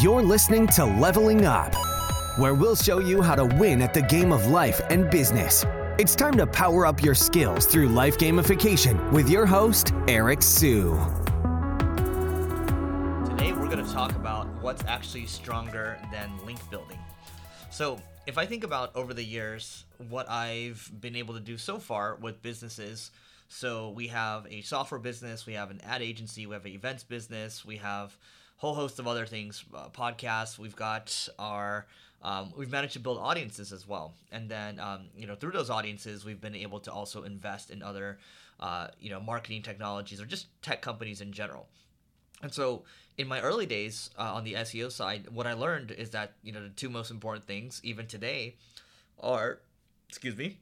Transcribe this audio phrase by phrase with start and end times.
[0.00, 1.74] You're listening to Leveling Up,
[2.38, 5.64] where we'll show you how to win at the game of life and business.
[5.98, 10.92] It's time to power up your skills through life gamification with your host, Eric Siu.
[13.28, 16.98] Today, we're going to talk about what's actually stronger than link building.
[17.70, 21.78] So, if I think about over the years what I've been able to do so
[21.78, 23.10] far with businesses,
[23.48, 27.04] so we have a software business, we have an ad agency, we have an events
[27.04, 28.16] business, we have
[28.62, 30.56] whole host of other things, uh, podcasts.
[30.56, 31.84] We've got our
[32.22, 35.68] um, we've managed to build audiences as well, and then um, you know through those
[35.68, 38.18] audiences, we've been able to also invest in other
[38.60, 41.66] uh, you know marketing technologies or just tech companies in general.
[42.40, 42.84] And so,
[43.18, 46.52] in my early days uh, on the SEO side, what I learned is that you
[46.52, 48.54] know the two most important things, even today,
[49.18, 49.58] are
[50.08, 50.58] excuse me,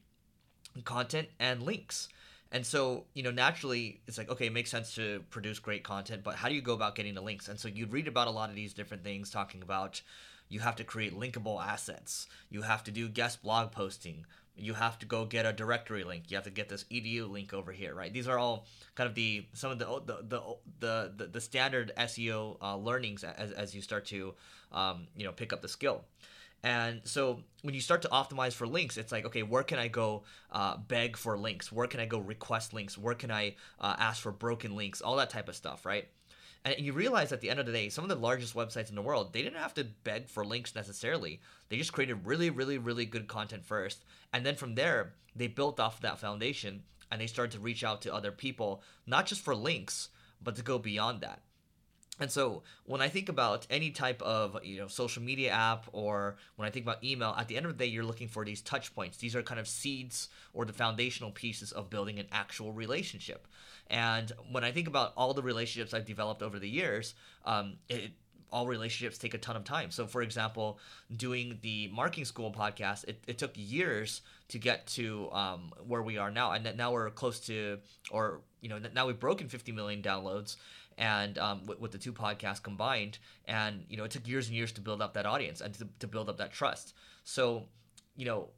[0.85, 2.09] content and links.
[2.51, 6.23] And so, you know, naturally, it's like, okay, it makes sense to produce great content,
[6.23, 7.47] but how do you go about getting the links?
[7.47, 10.01] And so you'd read about a lot of these different things talking about
[10.49, 14.25] you have to create linkable assets, you have to do guest blog posting,
[14.57, 17.53] you have to go get a directory link, you have to get this edu link
[17.53, 18.11] over here, right?
[18.11, 22.57] These are all kind of the some of the the the the, the standard SEO
[22.61, 24.33] uh, learnings as, as you start to
[24.73, 26.03] um, you know pick up the skill.
[26.63, 29.87] And so when you start to optimize for links, it's like, okay, where can I
[29.87, 31.71] go uh, beg for links?
[31.71, 32.97] Where can I go request links?
[32.97, 35.01] Where can I uh, ask for broken links?
[35.01, 36.07] All that type of stuff, right?
[36.63, 38.95] And you realize at the end of the day, some of the largest websites in
[38.95, 41.41] the world, they didn't have to beg for links necessarily.
[41.69, 44.05] They just created really, really, really good content first.
[44.31, 48.03] And then from there, they built off that foundation and they started to reach out
[48.03, 50.09] to other people, not just for links,
[50.41, 51.41] but to go beyond that.
[52.19, 56.35] And so when I think about any type of you know social media app or
[56.55, 58.61] when I think about email, at the end of the day, you're looking for these
[58.61, 59.17] touch points.
[59.17, 63.47] These are kind of seeds or the foundational pieces of building an actual relationship.
[63.87, 68.11] And when I think about all the relationships I've developed over the years, um, it,
[68.51, 69.91] all relationships take a ton of time.
[69.91, 70.79] So, for example,
[71.15, 76.17] doing the marketing school podcast, it, it took years to get to um, where we
[76.17, 77.79] are now, and now we're close to,
[78.11, 80.57] or you know, now we've broken 50 million downloads,
[80.97, 83.17] and um, with, with, the two podcasts combined.
[83.45, 85.87] And you know, it took years and years to build up that audience and to,
[85.99, 86.93] to build up that trust.
[87.23, 87.65] So,
[88.15, 88.49] you know,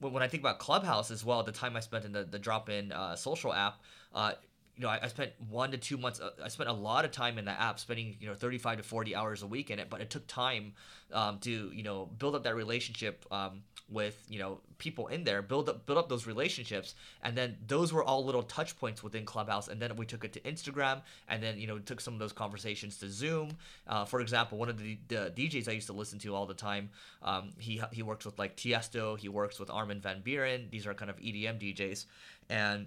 [0.00, 2.38] when, when I think about Clubhouse as well, the time I spent in the, the
[2.38, 3.80] drop in uh, social app,
[4.14, 4.32] uh,
[4.80, 6.20] you know, I, I, spent one to two months.
[6.20, 8.82] Uh, I spent a lot of time in that app, spending you know 35 to
[8.82, 9.90] 40 hours a week in it.
[9.90, 10.72] But it took time
[11.12, 15.42] um, to you know build up that relationship um, with you know people in there,
[15.42, 19.26] build up build up those relationships, and then those were all little touch points within
[19.26, 19.68] Clubhouse.
[19.68, 22.32] And then we took it to Instagram, and then you know took some of those
[22.32, 23.50] conversations to Zoom.
[23.86, 26.54] Uh, for example, one of the, the, DJs I used to listen to all the
[26.54, 26.88] time,
[27.22, 30.70] um, he he works with like Tiesto, he works with Armin van Buuren.
[30.70, 32.06] These are kind of EDM DJs,
[32.48, 32.86] and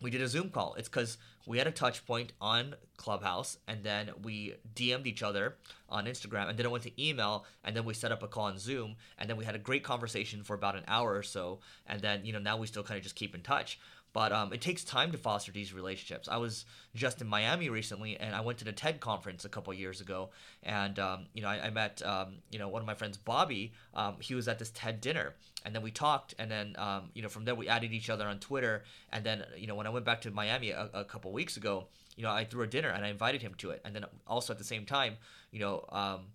[0.00, 0.74] we did a Zoom call.
[0.74, 5.56] It's because we had a touch point on Clubhouse and then we DM'd each other
[5.88, 8.44] on Instagram and then it went to email and then we set up a call
[8.44, 11.60] on Zoom and then we had a great conversation for about an hour or so
[11.86, 13.78] and then you know now we still kind of just keep in touch.
[14.12, 16.28] But um, it takes time to foster these relationships.
[16.28, 19.72] I was just in Miami recently, and I went to the TED conference a couple
[19.72, 20.30] years ago,
[20.62, 23.72] and um, you know I, I met um, you know one of my friends, Bobby.
[23.94, 25.34] Um, he was at this TED dinner,
[25.64, 28.26] and then we talked, and then um, you know from there we added each other
[28.26, 28.82] on Twitter,
[29.12, 31.86] and then you know when I went back to Miami a, a couple weeks ago,
[32.16, 34.52] you know I threw a dinner and I invited him to it, and then also
[34.52, 35.18] at the same time,
[35.52, 36.26] you know um,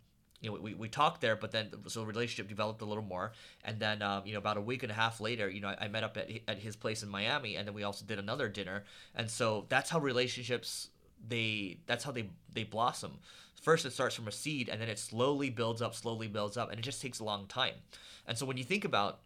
[0.46, 3.32] you know, we, we talked there, but then so relationship developed a little more.
[3.64, 5.86] And then, um, you know, about a week and a half later, you know, I,
[5.86, 8.48] I, met up at, at his place in Miami, and then we also did another
[8.48, 8.84] dinner.
[9.16, 10.90] And so that's how relationships
[11.28, 13.18] they that's how they they blossom.
[13.60, 16.70] First, it starts from a seed, and then it slowly builds up, slowly builds up,
[16.70, 17.74] and it just takes a long time.
[18.28, 19.22] And so when you think about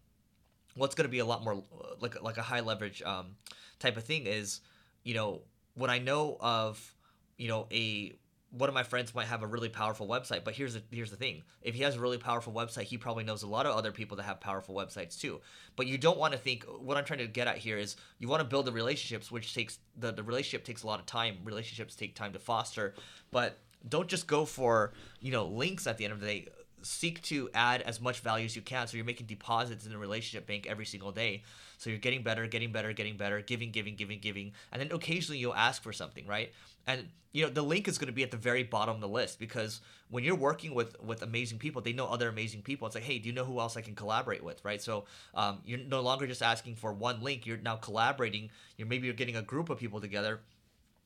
[0.76, 3.36] what's going to be a lot more uh, like like a high leverage um,
[3.78, 4.62] type of thing is,
[5.04, 5.42] you know,
[5.74, 6.96] what I know of
[7.38, 8.14] you know a
[8.52, 11.18] one of my friends might have a really powerful website, but here's the here's the
[11.18, 13.92] thing: if he has a really powerful website, he probably knows a lot of other
[13.92, 15.40] people that have powerful websites too.
[15.76, 16.64] But you don't want to think.
[16.64, 19.54] What I'm trying to get at here is you want to build the relationships, which
[19.54, 21.38] takes the the relationship takes a lot of time.
[21.44, 22.96] Relationships take time to foster,
[23.32, 26.48] but don't just go for you know links at the end of the day
[26.82, 28.88] seek to add as much value as you can.
[28.88, 31.44] So you're making deposits in the relationship bank every single day.
[31.78, 35.40] So you're getting better, getting better, getting better, giving, giving, giving, giving, and then occasionally
[35.40, 36.52] you'll ask for something, right?
[36.88, 39.08] And you know the link is going to be at the very bottom of the
[39.08, 42.88] list because when you're working with with amazing people, they know other amazing people.
[42.88, 44.82] It's like, hey, do you know who else I can collaborate with, right?
[44.82, 45.06] So
[45.36, 47.46] um, you're no longer just asking for one link.
[47.46, 48.50] You're now collaborating.
[48.78, 50.42] You're maybe you're getting a group of people together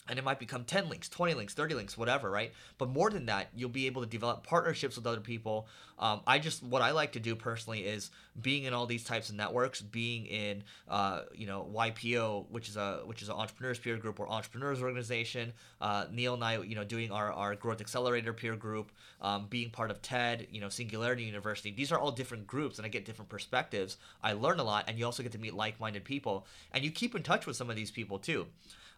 [0.10, 2.52] and it might become 10 links 20 links 30 links whatever right?
[2.78, 5.68] But more than that you'll be able to develop partnerships with other people.
[6.00, 8.10] Um, i just what i like to do personally is
[8.42, 12.78] being in all these types of networks being in uh, you know ypo which is
[12.78, 15.54] a which is an entrepreneurs peer group or entrepreneurs organization.
[15.80, 18.92] Uh, neil and i you know doing our, our growth accelerator peer group
[19.22, 21.72] um, being part of ted you know singularity university.
[21.72, 23.98] These are all different groups and i get different perspectives.
[24.22, 26.48] I learn a lot and you also get to meet like-minded people.
[26.72, 28.48] And you keep in touch with some of these people too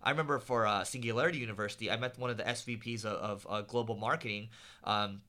[0.06, 3.62] I remember for uh, Singularity University, I met one of the SVPs of, of uh,
[3.62, 4.50] global marketing
[4.84, 5.22] um,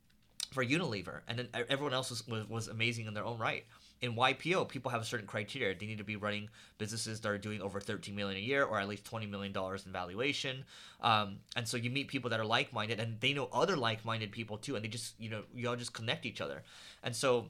[0.53, 3.65] for Unilever, and then everyone else was, was, was amazing in their own right.
[4.03, 5.75] In YPO, people have a certain criteria.
[5.75, 8.79] They need to be running businesses that are doing over 13 million a year, or
[8.79, 10.65] at least 20 million dollars in valuation.
[11.01, 14.59] Um, and so you meet people that are like-minded, and they know other like-minded people
[14.59, 16.63] too, and they just you know you all just connect each other.
[17.03, 17.47] And so,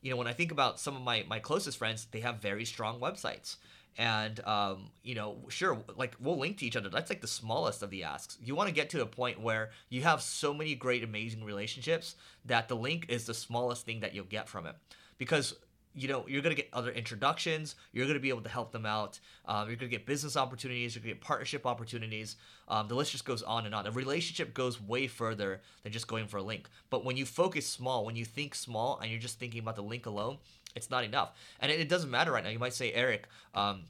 [0.00, 2.64] you know, when I think about some of my my closest friends, they have very
[2.64, 3.56] strong websites
[3.98, 6.88] and um, you know sure like we'll link to each other.
[6.88, 8.38] That's like the smallest of the asks.
[8.42, 12.16] You want to get to a point where you have so many great amazing relationships
[12.44, 14.76] that the link is the smallest thing that you'll get from it.
[15.18, 15.54] Because
[15.94, 18.72] you know you're going to get other introductions you're going to be able to help
[18.72, 22.36] them out um, you're going to get business opportunities you're going to get partnership opportunities
[22.68, 26.06] um, the list just goes on and on the relationship goes way further than just
[26.06, 29.20] going for a link but when you focus small when you think small and you're
[29.20, 30.38] just thinking about the link alone
[30.74, 31.32] it's not enough.
[31.60, 32.50] And it, it doesn't matter right now.
[32.50, 33.84] You might say, Eric, um,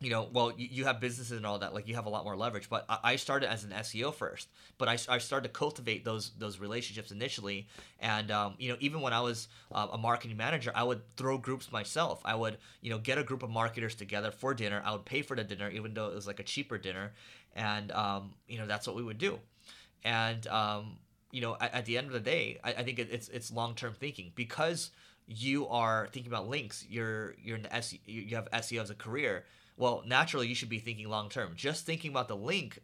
[0.00, 2.24] you know, well, you, you have businesses and all that, like you have a lot
[2.24, 2.70] more leverage.
[2.70, 6.30] But I, I started as an SEO first, but I, I started to cultivate those
[6.38, 7.66] those relationships initially.
[7.98, 11.36] And um, you know, even when I was uh, a marketing manager, I would throw
[11.36, 12.20] groups myself.
[12.24, 14.82] I would you know get a group of marketers together for dinner.
[14.84, 17.12] I would pay for the dinner, even though it was like a cheaper dinner,
[17.56, 19.40] and um, you know that's what we would do.
[20.04, 20.98] And um,
[21.32, 23.50] you know, at, at, the end of the day, I, I think it, it's it's
[23.50, 24.90] long term thinking because
[25.26, 28.94] you are thinking about links, you're you're in the SEO, you have SEO as a
[28.94, 29.44] career.
[29.78, 31.52] Well, naturally, you should be thinking long term.
[31.54, 32.80] Just thinking about the link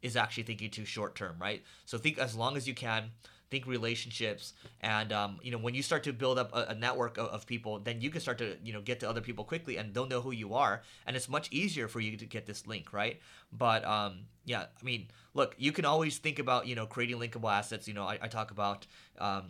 [0.00, 1.62] is actually thinking too short term, right?
[1.84, 3.10] So think as long as you can.
[3.50, 4.52] Think relationships,
[4.82, 7.46] and um, you know when you start to build up a, a network of, of,
[7.46, 10.06] people, then you can start to you know get to other people quickly, and they'll
[10.06, 13.18] know who you are, and it's much easier for you to get this link, right?
[13.50, 17.50] But um, yeah, I mean, look, you can always think about you know creating linkable
[17.50, 17.88] assets.
[17.88, 18.86] You know, I, I talk about
[19.18, 19.44] um,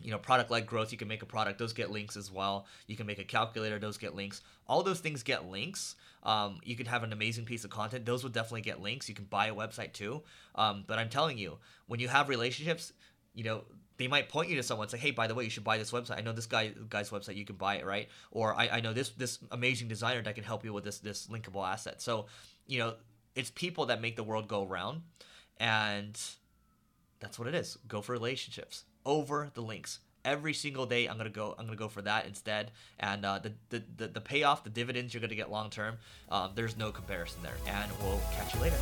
[0.00, 2.66] you know product led growth you can make a product those get links as well.
[2.86, 4.42] You can make a calculator those get links.
[4.66, 5.96] All those things get links.
[6.22, 8.04] Um, you can have an amazing piece of content.
[8.04, 9.08] Those would definitely get links.
[9.08, 10.22] You can buy a website too.
[10.54, 12.92] Um, but i'm telling you when you have relationships
[13.34, 13.64] you know
[13.98, 15.78] they might point you to someone and say hey by the way you should buy
[15.78, 16.18] this website.
[16.18, 17.36] I know this guy guy's website.
[17.36, 18.08] You can buy it right?
[18.30, 21.26] Or i, I know this this amazing designer that can help you with this this
[21.28, 22.02] linkable asset.
[22.02, 22.26] So
[22.66, 22.94] you know
[23.34, 25.02] it's people that make the world go round
[25.58, 26.18] and
[27.20, 27.78] that's what it is.
[27.88, 30.00] Go for relationships over the links.
[30.24, 32.72] Every single day i'm gonna go i'm gonna go for that instead.
[32.98, 35.96] And uh, the, the, the the payoff the dividends you're gonna get long term
[36.30, 37.54] um, there's no comparison there.
[37.68, 38.76] And we'll catch you later.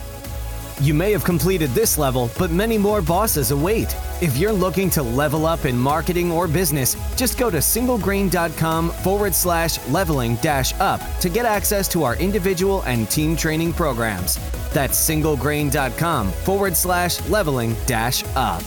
[0.80, 3.94] You may have completed this level but many more bosses await.
[4.22, 9.34] If you're looking to level up in marketing or business just go to singlegrain.com forward
[9.34, 14.38] slash leveling dash up to get access to our individual and team training programs.
[14.72, 18.62] That's singlegrain.com forward slash leveling dash up